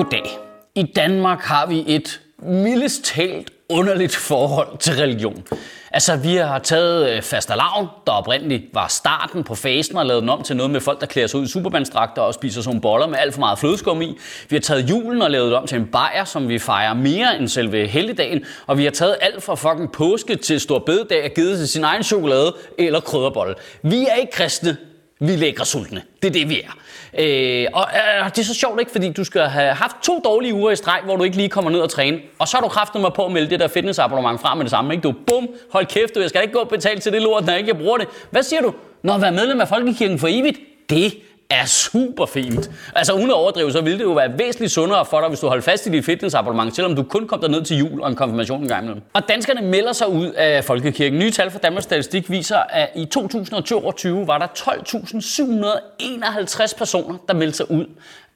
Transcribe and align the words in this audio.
Goddag. 0.00 0.38
I 0.74 0.82
Danmark 0.82 1.40
har 1.40 1.66
vi 1.66 1.84
et 1.86 2.20
mildest 2.38 3.04
talt 3.04 3.50
underligt 3.68 4.16
forhold 4.16 4.78
til 4.78 4.94
religion. 4.94 5.42
Altså, 5.90 6.16
vi 6.16 6.36
har 6.36 6.58
taget 6.58 7.10
øh, 7.10 7.22
fastelavn, 7.22 7.88
der 8.06 8.12
oprindeligt 8.12 8.64
var 8.72 8.88
starten 8.88 9.44
på 9.44 9.54
fasten, 9.54 9.96
og 9.96 10.06
lavet 10.06 10.22
den 10.22 10.30
om 10.30 10.42
til 10.42 10.56
noget 10.56 10.70
med 10.70 10.80
folk, 10.80 11.00
der 11.00 11.06
klæder 11.06 11.28
sig 11.28 11.40
ud 11.40 11.44
i 11.44 11.48
superbandsdragter 11.48 12.22
og 12.22 12.34
spiser 12.34 12.62
sådan 12.62 12.80
boller 12.80 13.06
med 13.06 13.18
alt 13.18 13.34
for 13.34 13.40
meget 13.40 13.58
flødeskum 13.58 14.02
i. 14.02 14.18
Vi 14.48 14.56
har 14.56 14.60
taget 14.60 14.90
julen 14.90 15.22
og 15.22 15.30
lavet 15.30 15.50
det 15.50 15.58
om 15.58 15.66
til 15.66 15.78
en 15.78 15.86
bajer, 15.86 16.24
som 16.24 16.48
vi 16.48 16.58
fejrer 16.58 16.94
mere 16.94 17.38
end 17.38 17.48
selve 17.48 17.86
helligdagen. 17.86 18.44
Og 18.66 18.78
vi 18.78 18.84
har 18.84 18.90
taget 18.90 19.16
alt 19.20 19.42
fra 19.42 19.54
fucking 19.54 19.92
påske 19.92 20.36
til 20.36 20.60
stor 20.60 20.78
bededag 20.78 21.24
og 21.24 21.30
givet 21.30 21.58
til 21.58 21.68
sin 21.68 21.84
egen 21.84 22.02
chokolade 22.02 22.54
eller 22.78 23.00
krydderbolle. 23.00 23.54
Vi 23.82 24.06
er 24.06 24.14
ikke 24.14 24.32
kristne, 24.32 24.76
vi 25.20 25.32
er 25.32 25.36
lækre 25.36 25.64
sultne. 25.64 26.02
Det 26.22 26.28
er 26.28 26.32
det, 26.32 26.48
vi 26.48 26.60
er. 26.60 26.76
Øh, 27.18 27.66
og 27.72 27.86
øh, 27.94 28.30
det 28.30 28.38
er 28.38 28.42
så 28.42 28.54
sjovt 28.54 28.80
ikke, 28.80 28.92
fordi 28.92 29.12
du 29.12 29.24
skal 29.24 29.42
have 29.42 29.74
haft 29.74 29.96
to 30.02 30.20
dårlige 30.24 30.54
uger 30.54 30.70
i 30.70 30.76
streg, 30.76 31.00
hvor 31.04 31.16
du 31.16 31.24
ikke 31.24 31.36
lige 31.36 31.48
kommer 31.48 31.70
ned 31.70 31.80
og 31.80 31.90
træne. 31.90 32.18
Og 32.38 32.48
så 32.48 32.56
har 32.56 32.62
du 32.62 32.68
kraftet 32.68 33.00
mig 33.00 33.12
på 33.12 33.26
at 33.26 33.32
melde 33.32 33.50
det 33.50 33.60
der 33.60 33.68
fitnessabonnement 33.68 34.40
frem 34.40 34.56
med 34.58 34.64
det 34.64 34.70
samme. 34.70 34.94
Ikke? 34.94 35.02
Du, 35.02 35.14
bum, 35.26 35.48
hold 35.72 35.86
kæft, 35.86 36.14
du, 36.14 36.20
jeg 36.20 36.28
skal 36.28 36.42
ikke 36.42 36.54
gå 36.54 36.58
og 36.60 36.68
betale 36.68 37.00
til 37.00 37.12
det 37.12 37.22
lort, 37.22 37.44
når 37.44 37.52
jeg 37.52 37.60
ikke 37.60 37.74
bruger 37.74 37.98
det. 37.98 38.08
Hvad 38.30 38.42
siger 38.42 38.62
du? 38.62 38.74
Når 39.02 39.14
at 39.14 39.20
være 39.20 39.32
medlem 39.32 39.60
af 39.60 39.68
Folkekirken 39.68 40.18
for 40.18 40.28
evigt, 40.30 40.58
det 40.90 41.14
er 41.50 41.64
super 41.64 42.26
fint. 42.26 42.70
Altså 42.94 43.12
uden 43.12 43.30
at 43.30 43.34
overdrive, 43.34 43.72
så 43.72 43.80
ville 43.80 43.98
det 43.98 44.04
jo 44.04 44.12
være 44.12 44.38
væsentligt 44.38 44.72
sundere 44.72 45.06
for 45.06 45.20
dig, 45.20 45.28
hvis 45.28 45.40
du 45.40 45.48
holdt 45.48 45.64
fast 45.64 45.86
i 45.86 45.90
dit 45.90 46.04
fitnessabonnement, 46.04 46.76
selvom 46.76 46.96
du 46.96 47.02
kun 47.02 47.28
kom 47.28 47.50
ned 47.50 47.64
til 47.64 47.76
jul 47.76 48.00
og 48.00 48.08
en 48.08 48.16
konfirmation 48.16 48.62
en 48.62 48.68
gang 48.68 48.84
imellem. 48.84 49.02
Og 49.12 49.28
danskerne 49.28 49.62
melder 49.62 49.92
sig 49.92 50.08
ud 50.08 50.26
af 50.26 50.64
Folkekirken. 50.64 51.18
Nye 51.18 51.30
tal 51.30 51.50
fra 51.50 51.58
Danmarks 51.58 51.84
Statistik 51.84 52.30
viser, 52.30 52.58
at 52.58 52.90
i 52.96 53.04
2022 53.04 54.26
var 54.26 54.38
der 54.38 54.46
12.751 54.46 56.78
personer, 56.78 57.18
der 57.28 57.34
meldte 57.34 57.56
sig 57.56 57.70
ud 57.70 57.86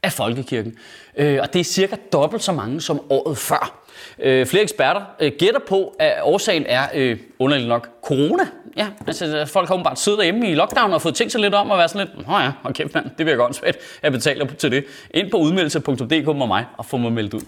af 0.03 0.13
Folkekirken. 0.13 0.75
Øh, 1.17 1.39
og 1.43 1.53
det 1.53 1.61
er 1.61 1.65
cirka 1.65 1.97
dobbelt 2.13 2.43
så 2.43 2.53
mange 2.53 2.81
som 2.81 3.01
året 3.11 3.39
før. 3.39 3.84
Øh, 4.19 4.47
flere 4.47 4.63
eksperter 4.63 5.01
øh, 5.21 5.33
gætter 5.39 5.61
på, 5.69 5.97
at 5.99 6.13
årsagen 6.23 6.65
er 6.69 6.87
øh, 6.95 7.17
underligt 7.39 7.69
nok 7.69 7.89
corona. 8.05 8.43
Ja, 8.77 8.87
altså 9.07 9.47
folk 9.47 9.69
har 9.69 9.83
bare 9.83 9.97
siddet 9.97 10.19
derhjemme 10.19 10.51
i 10.51 10.55
lockdown 10.55 10.93
og 10.93 11.03
fået 11.03 11.15
tænkt 11.15 11.33
sig 11.33 11.41
lidt 11.41 11.55
om 11.55 11.71
at 11.71 11.79
være 11.79 11.89
sådan 11.89 12.07
lidt, 12.07 12.29
nå 12.29 12.39
ja, 12.39 12.53
og 12.63 12.73
kæft 12.75 12.95
mand, 12.95 13.05
det 13.05 13.27
bliver 13.27 13.37
godt 13.37 13.57
svært. 13.57 13.77
Jeg 14.03 14.13
betaler 14.13 14.47
til 14.47 14.71
det. 14.71 14.85
Ind 15.11 15.31
på 15.31 15.37
udmeldelse.dk 15.37 16.27
med 16.27 16.47
mig 16.47 16.65
og 16.77 16.87
få 16.87 16.97
mig 16.97 17.13
meldt 17.13 17.35
ud. 17.35 17.41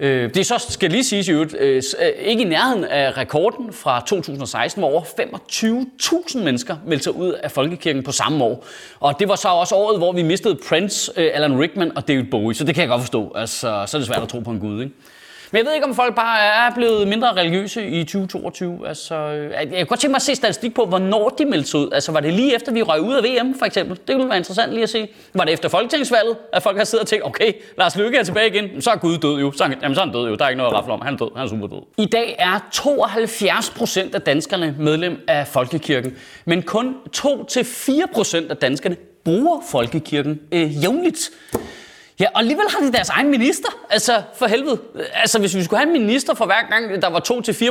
Øh, 0.00 0.28
det 0.28 0.36
er 0.36 0.44
så, 0.44 0.66
skal 0.68 0.90
lige 0.90 1.04
sige 1.04 1.32
øh, 1.32 1.50
øh, 1.58 1.82
ikke 2.18 2.42
i 2.42 2.46
nærheden 2.46 2.84
af 2.84 3.16
rekorden 3.16 3.72
fra 3.72 4.02
2016, 4.06 4.80
hvor 4.80 4.90
over 4.90 5.02
25.000 5.02 6.38
mennesker 6.38 6.76
meldte 6.86 7.04
sig 7.04 7.14
ud 7.14 7.32
af 7.32 7.50
Folkekirken 7.50 8.02
på 8.02 8.12
samme 8.12 8.44
år. 8.44 8.66
Og 9.00 9.14
det 9.20 9.28
var 9.28 9.36
så 9.36 9.48
også 9.48 9.74
året, 9.74 9.98
hvor 9.98 10.12
vi 10.12 10.22
mistede 10.22 10.58
Prince, 10.68 11.12
øh, 11.16 11.30
Alan 11.34 11.60
Rickman 11.60 11.96
og 11.96 12.08
David 12.08 12.24
Bowie, 12.24 12.54
så 12.54 12.64
det 12.64 12.74
kan 12.74 12.82
jeg 12.82 12.88
godt 12.88 13.00
forstå. 13.00 13.32
Altså, 13.34 13.84
så 13.86 13.96
er 13.96 13.98
det 13.98 14.06
svært 14.06 14.22
at 14.22 14.28
tro 14.28 14.40
på 14.40 14.50
en 14.50 14.60
gud, 14.60 14.82
ikke? 14.82 14.94
Men 15.50 15.58
jeg 15.58 15.66
ved 15.66 15.74
ikke, 15.74 15.86
om 15.86 15.94
folk 15.94 16.14
bare 16.14 16.38
er 16.38 16.74
blevet 16.74 17.08
mindre 17.08 17.32
religiøse 17.32 17.86
i 17.86 18.04
2022. 18.04 18.88
Altså, 18.88 19.14
øh, 19.14 19.50
jeg 19.52 19.68
kunne 19.70 19.84
godt 19.84 20.00
tænke 20.00 20.12
mig 20.12 20.16
at 20.16 20.22
se 20.22 20.34
statistik 20.34 20.74
på, 20.74 20.86
hvornår 20.86 21.28
de 21.28 21.44
meldte 21.44 21.70
sig 21.70 21.80
ud. 21.80 21.90
Altså, 21.92 22.12
var 22.12 22.20
det 22.20 22.32
lige 22.32 22.54
efter, 22.54 22.72
vi 22.72 22.82
røg 22.82 23.00
ud 23.00 23.14
af 23.14 23.24
VM, 23.24 23.54
for 23.58 23.66
eksempel? 23.66 23.98
Det 24.08 24.16
ville 24.16 24.28
være 24.28 24.38
interessant 24.38 24.72
lige 24.72 24.82
at 24.82 24.88
se. 24.88 25.08
Var 25.34 25.44
det 25.44 25.52
efter 25.52 25.68
folketingsvalget, 25.68 26.36
at 26.52 26.62
folk 26.62 26.76
har 26.76 26.84
siddet 26.84 27.02
og 27.02 27.08
tænkt, 27.08 27.26
okay, 27.26 27.52
Lars 27.78 27.96
Lykke 27.96 28.18
er 28.18 28.22
tilbage 28.22 28.48
igen. 28.48 28.82
Så 28.82 28.90
er 28.90 28.96
Gud 28.96 29.18
død 29.18 29.40
jo. 29.40 29.52
Så 29.52 29.64
er, 29.64 29.68
jamen, 29.82 29.94
så 29.94 30.00
er 30.00 30.04
han 30.04 30.14
død 30.14 30.28
jo. 30.28 30.34
Der 30.34 30.44
er 30.44 30.48
ikke 30.48 30.58
noget 30.58 30.72
at 30.72 30.76
rafle 30.76 30.92
om. 30.92 31.00
Han 31.00 31.14
er 31.14 31.18
død. 31.18 31.30
Han 31.36 31.44
er 31.44 31.48
super 31.48 31.66
død. 31.66 31.82
I 31.98 32.06
dag 32.06 32.36
er 32.38 32.68
72 32.72 33.70
procent 33.70 34.14
af 34.14 34.22
danskerne 34.22 34.74
medlem 34.78 35.24
af 35.28 35.46
Folkekirken. 35.48 36.16
Men 36.44 36.62
kun 36.62 36.94
2-4 37.16 38.12
procent 38.14 38.50
af 38.50 38.56
danskerne 38.56 38.96
bruger 39.24 39.60
Folkekirken 39.70 40.40
øh, 40.52 40.82
jævnligt. 40.82 41.30
Ja, 42.20 42.26
og 42.34 42.40
alligevel 42.40 42.64
har 42.70 42.86
de 42.86 42.92
deres 42.92 43.08
egen 43.08 43.30
minister. 43.30 43.68
Altså, 43.90 44.22
for 44.34 44.46
helvede. 44.46 44.78
Altså, 45.14 45.38
hvis 45.38 45.56
vi 45.56 45.64
skulle 45.64 45.78
have 45.78 45.86
en 45.96 46.00
minister 46.02 46.34
for 46.34 46.44
hver 46.44 46.70
gang, 46.70 47.02
der 47.02 47.08
var 47.08 47.20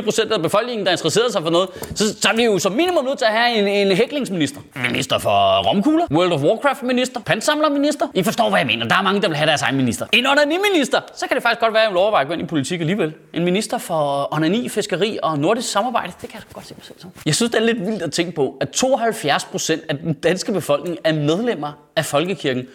procent 0.00 0.32
af 0.32 0.42
befolkningen, 0.42 0.86
der 0.86 0.92
interesserede 0.92 1.32
sig 1.32 1.42
for 1.42 1.50
noget, 1.50 1.68
så, 1.94 2.20
så 2.20 2.28
er 2.28 2.36
vi 2.36 2.44
jo 2.44 2.58
som 2.58 2.72
minimum 2.72 3.04
nødt 3.04 3.18
til 3.18 3.24
at 3.24 3.32
have 3.32 3.56
en, 3.58 3.88
en 3.88 3.96
hæklingsminister. 3.96 4.60
Minister 4.74 5.18
for 5.18 5.62
romkugler, 5.68 6.06
World 6.10 6.32
of 6.32 6.40
Warcraft-minister, 6.42 7.20
pansamler-minister. 7.20 8.06
I 8.14 8.22
forstår, 8.22 8.48
hvad 8.48 8.58
jeg 8.58 8.66
mener. 8.66 8.88
Der 8.88 8.96
er 8.96 9.02
mange, 9.02 9.22
der 9.22 9.28
vil 9.28 9.36
have 9.36 9.46
deres 9.48 9.62
egen 9.62 9.76
minister. 9.76 10.06
En 10.12 10.26
onani-minister. 10.26 11.00
Så 11.16 11.26
kan 11.26 11.34
det 11.34 11.42
faktisk 11.42 11.60
godt 11.60 11.72
være, 11.72 11.82
at 11.82 11.86
jeg 11.86 11.92
vil 11.92 11.98
overveje 11.98 12.22
at 12.22 12.28
gå 12.28 12.32
ind 12.32 12.42
i 12.42 12.46
politik 12.46 12.80
alligevel. 12.80 13.14
En 13.32 13.44
minister 13.44 13.78
for 13.78 14.28
onani, 14.34 14.68
fiskeri 14.68 15.18
og 15.22 15.38
nordisk 15.38 15.70
samarbejde. 15.70 16.12
Det 16.20 16.28
kan 16.30 16.38
jeg 16.38 16.42
godt 16.52 16.66
se 16.66 16.74
mig 16.74 16.84
selv 16.84 16.96
som. 17.00 17.10
Jeg 17.26 17.34
synes, 17.34 17.52
det 17.52 17.60
er 17.60 17.64
lidt 17.64 17.86
vildt 17.86 18.02
at 18.02 18.12
tænke 18.12 18.32
på, 18.32 18.56
at 18.60 18.70
72 18.70 19.44
procent 19.44 19.82
af 19.88 19.98
den 19.98 20.12
danske 20.12 20.52
befolkning 20.52 20.98
er 21.04 21.12
medlemmer 21.12 21.72
af 21.96 22.04
Folkekirken 22.04 22.66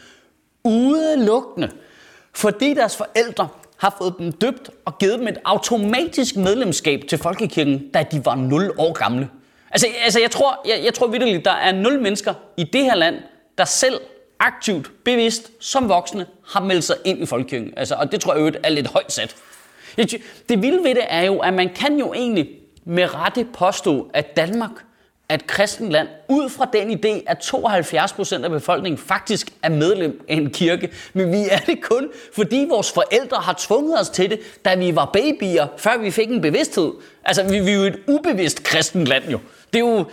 udelukkende, 0.64 1.72
fordi 2.34 2.74
deres 2.74 2.98
forældre 2.98 3.48
har 3.78 3.96
fået 3.98 4.14
dem 4.20 4.32
døbt 4.32 4.70
og 4.86 4.98
givet 4.98 5.20
dem 5.20 5.28
et 5.28 5.38
automatisk 5.46 6.36
medlemskab 6.36 7.02
til 7.10 7.18
Folkekirken, 7.18 7.90
da 7.94 8.06
de 8.12 8.26
var 8.26 8.36
0 8.36 8.74
år 8.78 8.94
gamle. 8.94 9.30
Altså, 9.72 9.88
altså 10.04 10.20
jeg 10.20 10.32
tror, 10.32 10.62
jeg, 10.68 10.82
jeg 10.84 10.94
tror 10.94 11.08
vidderligt, 11.08 11.46
der 11.46 11.52
er 11.52 11.72
0 11.72 12.02
mennesker 12.02 12.34
i 12.58 12.64
det 12.64 12.84
her 12.84 12.96
land, 12.96 13.16
der 13.58 13.66
selv 13.66 14.00
aktivt, 14.40 14.92
bevidst, 15.04 15.52
som 15.60 15.90
voksne, 15.90 16.26
har 16.48 16.60
meldt 16.60 16.84
sig 16.84 16.96
ind 17.06 17.24
i 17.24 17.26
Folkekirken. 17.26 17.74
Altså, 17.78 17.96
og 17.96 18.12
det 18.12 18.22
tror 18.22 18.34
jeg 18.34 18.42
jo 18.42 18.60
er 18.64 18.70
lidt 18.70 18.88
højt 18.88 19.12
sat. 19.12 19.36
Det 20.50 20.62
vilde 20.62 20.84
ved 20.84 20.96
det 20.96 21.06
er 21.08 21.22
jo, 21.22 21.40
at 21.40 21.54
man 21.54 21.70
kan 21.76 22.00
jo 22.00 22.14
egentlig 22.14 22.50
med 22.86 23.16
rette 23.16 23.48
påstå, 23.54 24.12
at 24.14 24.36
Danmark 24.36 24.72
at 25.32 25.48
kristenland, 25.48 26.08
ud 26.28 26.50
fra 26.50 26.70
den 26.74 26.92
idé, 26.92 27.24
at 27.28 27.38
72 27.38 28.14
procent 28.14 28.46
af 28.46 28.52
befolkningen 28.52 28.98
faktisk 28.98 29.48
er 29.64 29.70
medlem 29.70 30.22
af 30.30 30.36
en 30.36 30.50
kirke. 30.50 30.90
Men 31.14 31.32
vi 31.32 31.48
er 31.52 31.58
det 31.58 31.82
kun, 31.82 32.08
fordi 32.36 32.66
vores 32.70 32.92
forældre 32.92 33.38
har 33.38 33.56
tvunget 33.60 34.00
os 34.00 34.10
til 34.10 34.30
det, 34.30 34.40
da 34.66 34.76
vi 34.76 34.96
var 34.96 35.06
babyer, 35.14 35.68
før 35.78 35.98
vi 35.98 36.12
fik 36.12 36.30
en 36.30 36.42
bevidsthed. 36.42 36.92
Altså, 37.26 37.44
vi, 37.44 37.60
vi 37.60 37.72
er 37.72 37.76
jo 37.76 37.84
et 37.84 38.00
ubevidst 38.08 38.64
kristenland 38.64 39.30
jo. 39.30 39.40
Det 39.74 39.80
er 39.80 39.86
jo 39.86 40.06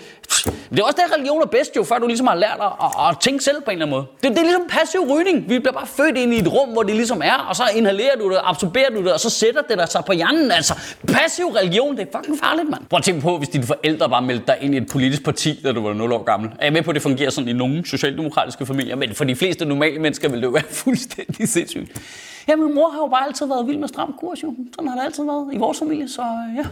det 0.45 0.79
er 0.79 0.85
også 0.85 0.97
der, 0.97 1.15
religion 1.17 1.43
er 1.43 1.47
bedst 1.47 1.77
jo, 1.77 1.85
før 1.85 1.99
du 1.99 2.07
ligesom 2.07 2.27
har 2.27 2.35
lært 2.35 2.59
at, 2.61 2.73
at, 2.85 3.09
at 3.09 3.21
tænke 3.21 3.45
selv 3.45 3.63
på 3.63 3.71
en 3.71 3.73
eller 3.73 3.87
anden 3.87 3.97
måde. 3.97 4.07
Det, 4.23 4.31
det 4.31 4.39
er 4.39 4.43
ligesom 4.43 4.63
passiv 4.69 5.01
rygning. 5.01 5.49
Vi 5.49 5.59
bliver 5.59 5.73
bare 5.73 5.87
født 5.87 6.17
ind 6.17 6.35
i 6.35 6.39
et 6.39 6.53
rum, 6.53 6.69
hvor 6.69 6.83
det 6.83 6.95
ligesom 6.95 7.23
er, 7.25 7.47
og 7.49 7.57
så 7.57 7.63
inhalerer 7.75 8.17
du 8.17 8.31
det, 8.31 8.39
absorberer 8.45 8.91
du 8.91 9.03
det, 9.03 9.13
og 9.13 9.21
så 9.21 9.31
sætter 9.31 9.63
det 9.63 9.79
dig 9.79 9.89
sig 9.89 10.05
på 10.05 10.13
hjernen. 10.13 10.51
Altså, 10.51 10.75
passiv 11.07 11.47
religion, 11.47 11.97
det 11.97 12.09
er 12.09 12.19
fucking 12.19 12.39
farligt, 12.39 12.71
mand. 12.71 12.81
Prøv 12.91 12.99
at 12.99 13.05
tænke 13.05 13.21
på, 13.21 13.39
hvis 13.39 13.49
dine 13.49 13.65
forældre 13.65 14.09
bare 14.09 14.23
meldte 14.23 14.47
dig 14.47 14.57
ind 14.61 14.75
i 14.75 14.79
et 14.79 14.89
politisk 14.91 15.25
parti, 15.25 15.61
da 15.65 15.73
du 15.73 15.83
var 15.83 15.93
0 15.95 16.13
år 16.13 16.23
gammel. 16.23 16.51
Jeg 16.61 16.67
er 16.67 16.71
med 16.71 16.83
på, 16.83 16.91
at 16.91 16.95
det 16.95 17.03
fungerer 17.03 17.31
sådan 17.31 17.49
i 17.49 17.53
nogle 17.53 17.87
socialdemokratiske 17.87 18.67
familier, 18.67 18.97
men 18.97 19.15
for 19.15 19.25
de 19.25 19.37
fleste 19.37 19.65
normale 19.65 19.99
mennesker 19.99 20.29
vil 20.29 20.39
det 20.39 20.47
jo 20.47 20.51
være 20.51 20.63
fuldstændig 20.85 21.49
sindssygt. 21.49 22.01
Ja, 22.49 22.57
min 22.57 22.75
mor 22.75 22.89
har 22.91 22.99
jo 22.99 23.07
bare 23.07 23.27
altid 23.27 23.47
været 23.47 23.67
vild 23.67 23.79
med 23.79 23.89
stram 23.89 24.15
kurs, 24.21 24.43
jo. 24.43 24.55
Sådan 24.75 24.89
har 24.89 24.97
det 24.97 25.05
altid 25.05 25.25
været 25.25 25.49
i 25.53 25.59
vores 25.59 25.79
familie, 25.79 26.09
så 26.09 26.23
ja. 26.57 26.65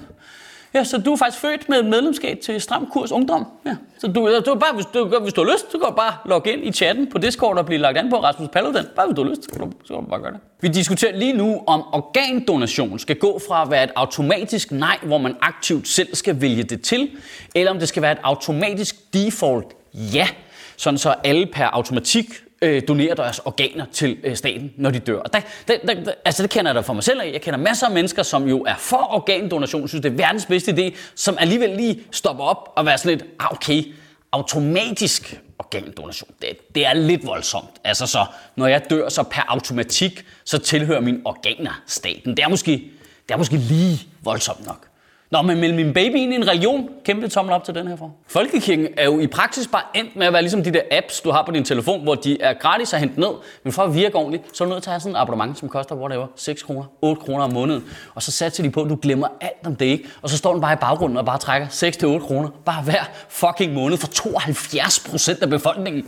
Ja, 0.75 0.85
så 0.85 0.99
du 0.99 1.13
er 1.13 1.17
faktisk 1.17 1.41
født 1.41 1.69
med 1.69 1.79
et 1.79 1.87
medlemskab 1.87 2.41
til 2.41 2.61
Stram 2.61 2.87
Kurs 2.93 3.13
Ungdom. 3.13 3.47
Ja. 3.67 3.77
Så 3.99 4.07
du, 4.07 4.41
du 4.47 4.55
bare, 4.55 4.75
hvis, 4.75 4.87
du, 4.87 5.19
hvis 5.23 5.33
du 5.33 5.45
har 5.45 5.53
lyst, 5.53 5.73
så 5.73 5.79
kan 5.79 5.89
du 5.89 5.95
bare 5.97 6.13
logge 6.25 6.53
ind 6.53 6.65
i 6.65 6.73
chatten 6.73 7.11
på 7.11 7.19
Discord 7.19 7.59
og 7.59 7.67
blive 7.67 7.81
lagt 7.81 7.99
an 7.99 8.11
på 8.11 8.17
Rasmus 8.17 8.49
Paludan. 8.53 8.87
Bare 8.97 9.07
hvis 9.07 9.17
du 9.17 9.23
har 9.23 9.31
lyst, 9.31 9.45
så 9.45 9.51
kan 9.51 9.61
du, 9.61 9.73
så 9.85 9.95
kan 9.95 10.05
du 10.05 10.11
bare 10.11 10.21
gøre 10.21 10.33
det. 10.33 10.41
Vi 10.61 10.69
diskuterer 10.69 11.17
lige 11.17 11.33
nu, 11.33 11.63
om 11.67 11.83
organdonation 11.93 12.99
skal 12.99 13.17
gå 13.17 13.41
fra 13.49 13.63
at 13.63 13.71
være 13.71 13.85
et 13.85 13.91
automatisk 13.97 14.73
nej, 14.73 14.99
hvor 15.03 15.19
man 15.19 15.37
aktivt 15.41 15.89
selv 15.89 16.15
skal 16.15 16.41
vælge 16.41 16.63
det 16.63 16.83
til, 16.83 17.11
eller 17.55 17.71
om 17.71 17.79
det 17.79 17.89
skal 17.89 18.03
være 18.03 18.13
et 18.13 18.19
automatisk 18.23 19.15
default 19.15 19.67
ja, 19.93 20.29
sådan 20.77 20.99
så 20.99 21.15
alle 21.25 21.47
per 21.47 21.65
automatik 21.65 22.27
øh, 22.63 22.83
donerer 22.89 23.15
deres 23.15 23.39
organer 23.39 23.85
til 23.93 24.19
øh, 24.25 24.37
staten, 24.37 24.73
når 24.77 24.91
de 24.91 24.99
dør. 24.99 25.19
Og 25.19 25.33
der, 25.33 25.41
der, 25.69 25.95
der, 25.95 26.13
altså 26.25 26.43
det 26.43 26.51
kender 26.51 26.71
jeg 26.71 26.75
da 26.75 26.81
for 26.81 26.93
mig 26.93 27.05
selv 27.05 27.21
af. 27.21 27.31
Jeg 27.33 27.41
kender 27.43 27.59
masser 27.59 27.87
af 27.87 27.93
mennesker, 27.93 28.23
som 28.23 28.49
jo 28.49 28.65
er 28.65 28.75
for 28.79 29.15
organdonation, 29.15 29.89
synes 29.89 30.03
det 30.03 30.13
er 30.13 30.17
verdens 30.17 30.47
bedste 30.47 30.73
idé, 30.73 30.97
som 31.15 31.37
alligevel 31.41 31.71
lige 31.71 32.01
stopper 32.11 32.45
op 32.45 32.73
og 32.77 32.87
være 32.87 32.99
sådan 32.99 33.19
lidt, 33.19 33.31
ah, 33.39 33.53
okay, 33.53 33.85
automatisk 34.33 35.41
organdonation, 35.59 36.31
det, 36.43 36.75
det 36.75 36.87
er 36.87 36.95
lidt 36.95 37.27
voldsomt. 37.27 37.71
Altså 37.85 38.07
så, 38.07 38.27
når 38.57 38.67
jeg 38.67 38.91
dør, 38.91 39.09
så 39.09 39.23
per 39.23 39.45
automatik, 39.49 40.25
så 40.45 40.59
tilhører 40.59 41.01
mine 41.01 41.21
organer 41.25 41.83
staten. 41.87 42.37
Det 42.37 42.43
er 42.45 42.49
måske, 42.49 42.91
det 43.29 43.35
er 43.35 43.37
måske 43.37 43.57
lige 43.57 44.09
voldsomt 44.23 44.67
nok. 44.67 44.87
Nå, 45.31 45.43
men 45.43 45.61
meld 45.61 45.75
min 45.75 45.93
baby 45.93 46.15
ind 46.15 46.33
i 46.33 46.37
en 46.37 46.49
religion. 46.49 46.89
Kæmpe 47.05 47.29
tommel 47.29 47.55
op 47.55 47.65
til 47.65 47.75
den 47.75 47.89
her 47.89 47.97
for. 47.97 48.15
Folkekirken 48.29 48.89
er 48.97 49.05
jo 49.05 49.19
i 49.19 49.27
praksis 49.27 49.67
bare 49.67 49.83
endt 49.95 50.17
med 50.17 50.27
at 50.27 50.33
være 50.33 50.43
ligesom 50.43 50.63
de 50.63 50.73
der 50.73 50.81
apps, 50.91 51.21
du 51.21 51.31
har 51.31 51.43
på 51.45 51.53
din 51.53 51.65
telefon, 51.65 52.03
hvor 52.03 52.15
de 52.15 52.43
er 52.43 52.55
gratis 52.55 52.93
at 52.93 53.01
hente 53.01 53.21
ned. 53.21 53.29
Men 53.65 53.73
for 53.73 53.83
at 53.83 53.95
virke 53.95 54.15
ordentligt, 54.15 54.57
så 54.57 54.65
er 54.65 54.69
du 54.69 54.75
nødt 54.75 54.83
til 54.83 54.91
at 54.91 54.93
have 54.93 55.01
sådan 55.01 55.17
et 55.17 55.21
abonnement, 55.21 55.59
som 55.59 55.69
koster, 55.69 55.95
whatever, 55.95 56.27
6 56.37 56.63
kroner, 56.63 56.85
8 57.03 57.23
kroner 57.23 57.45
om 57.45 57.53
måneden. 57.53 57.85
Og 58.15 58.23
så 58.23 58.33
satser 58.33 58.63
de 58.63 58.71
på, 58.71 58.83
at 58.83 58.91
du 58.91 58.99
glemmer 59.03 59.29
alt 59.41 59.67
om 59.67 59.77
det 59.77 59.87
ikke. 59.87 60.09
Og 60.23 60.31
så 60.31 60.37
står 60.37 60.53
den 60.53 60.61
bare 60.61 60.73
i 60.73 60.77
baggrunden 60.81 61.19
og 61.19 61.25
bare 61.27 61.39
trækker 61.39 61.69
6-8 61.69 62.27
kroner. 62.27 62.49
Bare 62.65 62.83
hver 62.83 63.05
fucking 63.29 63.73
måned 63.73 63.97
for 63.97 64.07
72 64.07 65.01
procent 65.01 65.43
af 65.43 65.51
befolkningen. 65.51 66.07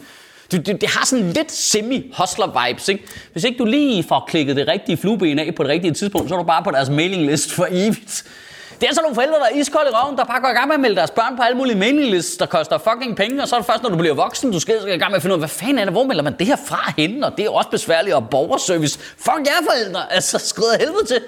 Det, 0.51 0.67
det, 0.67 0.81
det 0.81 0.89
har 0.89 1.07
sådan 1.07 1.31
lidt 1.31 1.53
semi-hustler-vibes, 1.53 2.89
ikke? 2.89 3.05
Hvis 3.33 3.45
ikke 3.45 3.59
du 3.59 3.65
lige 3.65 4.03
får 4.03 4.25
klikket 4.29 4.57
det 4.57 4.69
rigtige 4.69 4.97
flueben 4.97 5.39
af 5.39 5.55
på 5.55 5.63
det 5.63 5.71
rigtige 5.71 5.95
tidspunkt, 5.95 6.29
så 6.29 6.35
er 6.35 6.39
du 6.39 6.45
bare 6.45 6.63
på 6.63 6.71
deres 6.71 6.91
mailinglist 6.91 7.53
for 7.53 7.67
evigt. 7.71 8.25
Det 8.81 8.89
er 8.89 8.95
så 8.95 9.01
nogle 9.01 9.15
forældre, 9.15 9.35
der 9.35 9.45
er 9.45 9.55
iskolde 9.55 9.91
i 9.91 9.95
røven, 9.95 10.17
der 10.17 10.25
bare 10.25 10.41
går 10.41 10.49
i 10.49 10.53
gang 10.53 10.69
med 10.69 10.75
at 10.75 10.81
melde 10.81 10.97
deres 10.97 11.11
børn 11.11 11.37
på 11.37 11.43
alle 11.43 11.57
mulige 11.57 11.77
mailinglists, 11.77 12.37
der 12.37 12.47
koster 12.47 12.79
fucking 12.79 13.17
penge, 13.17 13.43
og 13.43 13.49
så 13.49 13.57
er 13.57 13.61
det 13.61 13.67
først, 13.67 13.83
når 13.83 13.91
du 13.91 13.97
bliver 13.97 14.15
voksen, 14.15 14.53
du 14.53 14.61
skal 14.61 14.75
i 14.89 14.97
gang 14.97 15.11
med 15.11 15.17
at 15.17 15.23
finde 15.23 15.35
ud 15.35 15.37
af, 15.37 15.41
hvad 15.41 15.49
fanden 15.49 15.79
er 15.79 15.85
det, 15.85 15.93
hvor 15.93 16.05
melder 16.05 16.23
man 16.23 16.35
det 16.39 16.47
her 16.47 16.57
fra 16.67 16.93
henne, 16.97 17.27
og 17.27 17.37
det 17.37 17.45
er 17.45 17.51
også 17.51 17.71
besværligt, 17.71 18.15
og 18.15 18.31
borgerservice. 18.31 18.99
Fuck 18.99 19.47
jer 19.47 19.65
forældre, 19.71 20.13
altså 20.17 20.39
skrider 20.39 20.79
helvede 20.79 21.05
til. 21.07 21.21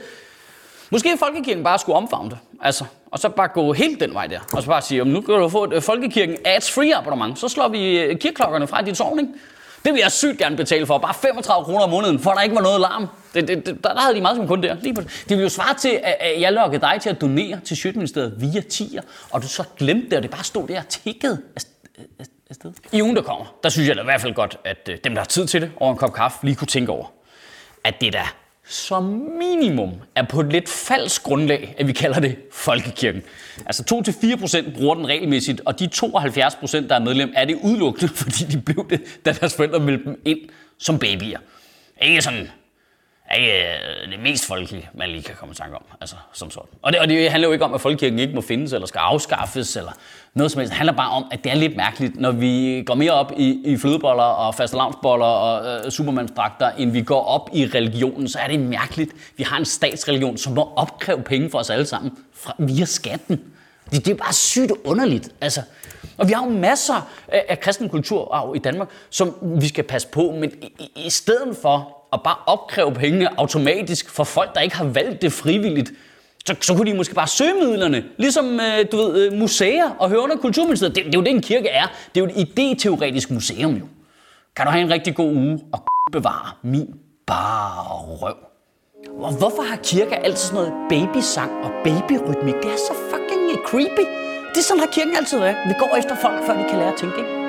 Måske 0.90 1.16
folkekirken 1.18 1.64
bare 1.64 1.78
skulle 1.78 1.96
omfavne 1.96 2.30
det, 2.30 2.38
altså, 2.60 2.84
og 3.10 3.18
så 3.18 3.28
bare 3.28 3.48
gå 3.48 3.72
helt 3.72 4.00
den 4.00 4.14
vej 4.14 4.26
der, 4.26 4.40
og 4.52 4.62
så 4.62 4.68
bare 4.68 4.82
sige, 4.82 5.02
om 5.02 5.08
nu 5.08 5.20
kan 5.20 5.34
du 5.34 5.48
få 5.48 5.70
øh, 5.70 5.76
et 5.76 5.84
folkekirken 5.84 6.36
ads-free 6.44 6.96
abonnement, 6.96 7.38
så 7.38 7.48
slår 7.48 7.68
vi 7.68 7.98
øh, 7.98 8.18
kirkeklokkerne 8.18 8.66
fra 8.66 8.82
i 8.82 8.84
din 8.84 8.94
sovning. 8.94 9.40
Det 9.84 9.92
vil 9.92 10.00
jeg 10.00 10.12
sygt 10.12 10.38
gerne 10.38 10.56
betale 10.56 10.86
for. 10.86 10.98
Bare 10.98 11.14
35 11.14 11.64
kroner 11.64 11.80
om 11.80 11.90
måneden, 11.90 12.18
for 12.18 12.30
der 12.30 12.40
ikke 12.40 12.54
var 12.54 12.62
noget 12.62 12.80
larm. 12.80 13.06
Det, 13.34 13.48
det, 13.48 13.66
det, 13.66 13.84
der, 13.84 13.92
der 13.92 14.00
havde 14.00 14.14
de 14.14 14.20
meget 14.20 14.36
som 14.36 14.46
kunde 14.46 14.68
der. 14.68 14.76
Lige 14.80 14.94
på 14.94 15.00
det. 15.00 15.24
det 15.28 15.36
vil 15.36 15.42
jo 15.42 15.48
svare 15.48 15.74
til, 15.74 16.00
at 16.02 16.40
jeg 16.40 16.52
lukkede 16.52 16.80
dig 16.80 16.98
til 17.02 17.10
at 17.10 17.20
donere 17.20 17.60
til 17.64 17.76
Sjøtministeriet 17.76 18.34
via 18.38 18.60
tier, 18.60 19.02
og 19.30 19.42
du 19.42 19.48
så 19.48 19.64
glemte 19.76 20.10
det, 20.10 20.16
og 20.16 20.22
det 20.22 20.30
bare 20.30 20.44
stod 20.44 20.68
der 20.68 20.78
og 20.78 20.88
tikkede 20.88 21.42
afsted. 22.50 22.72
I 22.92 23.02
ugen, 23.02 23.16
der 23.16 23.22
kommer, 23.22 23.54
der 23.62 23.68
synes 23.68 23.88
jeg 23.88 23.96
da 23.96 24.00
i 24.00 24.04
hvert 24.04 24.20
fald 24.20 24.34
godt, 24.34 24.56
at 24.64 24.88
øh, 24.90 24.98
dem, 25.04 25.12
der 25.12 25.20
har 25.20 25.26
tid 25.26 25.46
til 25.46 25.60
det 25.60 25.70
over 25.76 25.92
en 25.92 25.98
kop 25.98 26.12
kaffe, 26.12 26.38
lige 26.42 26.56
kunne 26.56 26.66
tænke 26.66 26.92
over, 26.92 27.06
at 27.84 28.00
det 28.00 28.12
der 28.12 28.34
som 28.70 29.04
minimum 29.38 29.90
er 30.14 30.22
på 30.22 30.40
et 30.40 30.52
lidt 30.52 30.68
falsk 30.68 31.22
grundlag, 31.22 31.74
at 31.78 31.86
vi 31.86 31.92
kalder 31.92 32.20
det 32.20 32.36
folkekirken. 32.52 33.22
Altså 33.66 34.02
2-4% 34.66 34.78
bruger 34.78 34.94
den 34.94 35.06
regelmæssigt, 35.06 35.60
og 35.64 35.78
de 35.78 35.88
72%, 35.94 36.88
der 36.88 36.94
er 36.94 36.98
medlem, 36.98 37.32
er 37.36 37.44
det 37.44 37.58
udelukkende, 37.62 38.14
fordi 38.22 38.44
de 38.44 38.60
blev 38.60 38.86
det, 38.90 39.00
da 39.24 39.32
deres 39.32 39.54
forældre 39.54 39.80
meldte 39.80 40.04
dem 40.04 40.20
ind 40.24 40.38
som 40.78 40.98
babyer. 40.98 41.38
Ikke 42.02 42.22
sådan 42.22 42.48
ikke 43.36 43.52
øh, 43.52 44.10
det 44.10 44.20
mest 44.20 44.46
folkelige, 44.46 44.88
man 44.94 45.10
lige 45.10 45.22
kan 45.22 45.34
komme 45.34 45.52
i 45.52 45.54
tanke 45.54 45.76
om, 45.76 45.82
altså 46.00 46.16
som 46.32 46.50
sådan. 46.50 46.68
Og 46.82 46.92
det, 46.92 47.00
og 47.00 47.08
det 47.08 47.30
handler 47.30 47.48
jo 47.48 47.52
ikke 47.52 47.64
om, 47.64 47.74
at 47.74 47.80
folkekirken 47.80 48.18
ikke 48.18 48.34
må 48.34 48.40
findes, 48.40 48.72
eller 48.72 48.86
skal 48.86 48.98
afskaffes, 48.98 49.76
eller 49.76 49.92
noget 50.34 50.52
som 50.52 50.58
helst. 50.58 50.70
Det 50.70 50.76
handler 50.76 50.92
bare 50.92 51.10
om, 51.10 51.24
at 51.32 51.44
det 51.44 51.52
er 51.52 51.56
lidt 51.56 51.76
mærkeligt, 51.76 52.20
når 52.20 52.30
vi 52.30 52.82
går 52.86 52.94
mere 52.94 53.12
op 53.12 53.32
i, 53.36 53.62
i 53.64 53.76
flødeboller 53.76 54.22
og 54.22 54.54
fastelavnsboller 54.54 55.26
og 55.26 55.84
øh, 55.84 55.90
supermandsdragter, 55.90 56.70
end 56.70 56.90
vi 56.90 57.02
går 57.02 57.24
op 57.24 57.50
i 57.52 57.66
religionen, 57.66 58.28
så 58.28 58.38
er 58.38 58.48
det 58.48 58.60
mærkeligt. 58.60 59.10
Vi 59.36 59.42
har 59.42 59.56
en 59.56 59.64
statsreligion, 59.64 60.36
som 60.36 60.52
må 60.52 60.72
opkræve 60.76 61.22
penge 61.22 61.50
for 61.50 61.58
os 61.58 61.70
alle 61.70 61.86
sammen 61.86 62.18
fra, 62.34 62.54
via 62.58 62.84
skatten. 62.84 63.40
Det, 63.90 64.04
det 64.04 64.12
er 64.12 64.16
bare 64.16 64.32
sygt 64.32 64.72
underligt. 64.84 65.28
Altså, 65.40 65.62
og 66.18 66.28
vi 66.28 66.32
har 66.32 66.44
jo 66.44 66.50
masser 66.50 67.08
af, 67.28 67.44
af 67.48 67.60
kristen 67.60 67.88
kulturarv 67.88 68.52
i 68.56 68.58
Danmark, 68.58 68.88
som 69.10 69.34
vi 69.42 69.68
skal 69.68 69.84
passe 69.84 70.08
på, 70.08 70.34
men 70.40 70.52
i, 70.62 70.90
i 71.06 71.10
stedet 71.10 71.56
for 71.62 71.99
at 72.12 72.20
bare 72.24 72.36
opkræve 72.46 72.92
penge 72.94 73.28
automatisk 73.38 74.10
for 74.10 74.24
folk, 74.24 74.54
der 74.54 74.60
ikke 74.60 74.76
har 74.76 74.84
valgt 74.84 75.22
det 75.22 75.32
frivilligt, 75.32 75.92
så, 76.46 76.54
så 76.60 76.74
kunne 76.74 76.90
de 76.90 76.96
måske 76.96 77.14
bare 77.14 77.26
søge 77.26 77.54
midlerne, 77.54 78.04
ligesom 78.16 78.60
øh, 78.60 78.86
du 78.92 78.96
ved, 78.96 79.26
øh, 79.26 79.38
museer 79.38 79.90
og 79.98 80.08
høre 80.08 80.20
under 80.20 80.36
Kulturministeriet. 80.36 80.96
Det, 80.96 81.04
det 81.04 81.14
er 81.14 81.18
jo 81.18 81.24
det, 81.24 81.30
en 81.30 81.42
kirke 81.42 81.68
er. 81.68 81.86
Det 82.14 82.20
er 82.20 82.24
jo 82.24 82.30
et 82.36 82.48
idéteoretisk 82.48 83.32
museum 83.32 83.74
jo. 83.74 83.86
Kan 84.56 84.66
du 84.66 84.72
have 84.72 84.82
en 84.82 84.90
rigtig 84.90 85.14
god 85.14 85.34
uge 85.34 85.60
og 85.72 85.84
bevare 86.12 86.52
min 86.62 86.86
bare 87.26 87.82
røv. 88.22 88.36
Og 89.18 89.32
hvorfor 89.38 89.62
har 89.62 89.76
kirker 89.76 90.16
altid 90.16 90.36
sådan 90.36 90.54
noget 90.54 90.72
babysang 90.88 91.50
og 91.64 91.70
babyrytmik? 91.84 92.54
Det 92.54 92.70
er 92.76 92.80
så 92.88 92.94
fucking 93.10 93.50
øh, 93.52 93.58
creepy. 93.66 94.04
Det 94.50 94.58
er 94.58 94.62
sådan, 94.62 94.80
har 94.80 94.90
kirken 94.92 95.16
altid 95.16 95.38
været. 95.38 95.56
Vi 95.66 95.74
går 95.78 95.96
efter 95.98 96.16
folk, 96.16 96.46
før 96.46 96.54
de 96.58 96.64
kan 96.68 96.78
lære 96.78 96.92
at 96.92 96.98
tænke, 96.98 97.18
ikke? 97.18 97.39